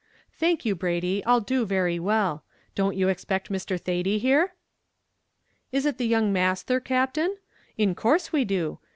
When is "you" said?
0.65-0.73, 2.97-3.07